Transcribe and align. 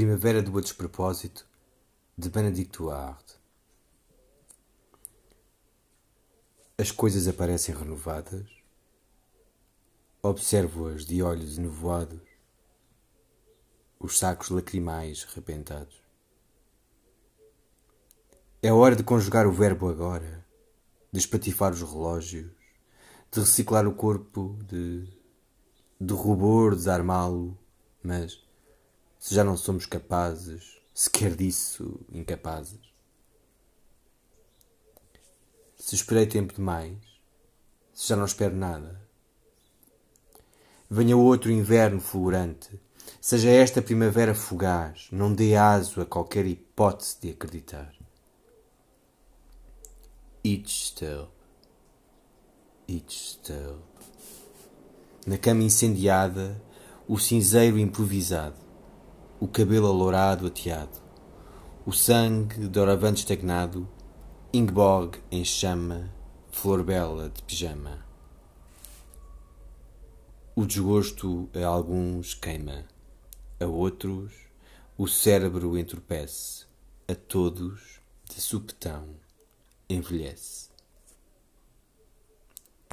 Primavera 0.00 0.40
do 0.40 0.58
Despropósito, 0.58 1.46
de 2.16 2.30
Benedicto 2.30 2.88
Ard. 2.88 3.22
As 6.78 6.90
coisas 6.90 7.28
aparecem 7.28 7.74
renovadas. 7.74 8.48
Observo-as 10.22 11.04
de 11.04 11.22
olhos 11.22 11.58
enovoados, 11.58 12.22
os 13.98 14.18
sacos 14.18 14.48
lacrimais 14.48 15.24
rebentados. 15.24 16.02
É 18.62 18.72
hora 18.72 18.96
de 18.96 19.04
conjugar 19.04 19.46
o 19.46 19.52
verbo 19.52 19.86
agora, 19.90 20.46
de 21.12 21.18
espatifar 21.18 21.74
os 21.74 21.82
relógios, 21.82 22.50
de 23.30 23.38
reciclar 23.38 23.86
o 23.86 23.94
corpo, 23.94 24.56
de, 24.66 25.06
de 26.00 26.14
rubor, 26.14 26.74
desarmá-lo, 26.74 27.54
mas 28.02 28.48
se 29.20 29.34
já 29.34 29.44
não 29.44 29.54
somos 29.54 29.84
capazes, 29.84 30.80
sequer 30.94 31.36
disso, 31.36 32.00
incapazes. 32.10 32.80
Se 35.76 35.94
esperei 35.94 36.26
tempo 36.26 36.54
demais, 36.54 36.96
se 37.92 38.08
já 38.08 38.16
não 38.16 38.24
espero 38.24 38.56
nada. 38.56 38.98
Venha 40.88 41.18
outro 41.18 41.52
inverno 41.52 42.00
fulgurante, 42.00 42.80
seja 43.20 43.50
esta 43.50 43.82
primavera 43.82 44.34
fugaz, 44.34 45.08
não 45.12 45.34
dê 45.34 45.54
aso 45.54 46.00
a 46.00 46.06
qualquer 46.06 46.46
hipótese 46.46 47.18
de 47.20 47.30
acreditar. 47.30 47.94
Each 50.42 50.86
still, 50.86 51.28
each 52.88 53.34
still. 53.34 53.82
Na 55.26 55.36
cama 55.36 55.62
incendiada, 55.62 56.60
o 57.06 57.18
cinzeiro 57.18 57.78
improvisado 57.78 58.59
o 59.40 59.48
cabelo 59.48 59.86
alourado 59.86 60.46
ateado, 60.46 61.00
o 61.86 61.92
sangue 61.92 62.68
doravante 62.68 63.20
estagnado, 63.20 63.88
Ingeborg 64.52 65.18
em 65.30 65.42
chama, 65.44 66.12
flor 66.52 66.84
bela 66.84 67.30
de 67.30 67.42
pijama. 67.42 68.04
O 70.54 70.66
desgosto 70.66 71.48
a 71.54 71.66
alguns 71.66 72.34
queima, 72.34 72.84
a 73.58 73.64
outros 73.64 74.32
o 74.98 75.08
cérebro 75.08 75.78
entorpece, 75.78 76.66
a 77.08 77.14
todos 77.14 78.00
de 78.28 78.42
supetão 78.42 79.08
envelhece. 79.88 80.69